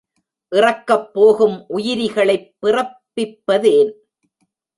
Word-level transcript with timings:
இறக்கப் 0.51 1.13
போகும் 1.13 1.65
உயிரிகளைப் 1.69 2.49
பிறப்பிப்பதேன்? 2.61 3.91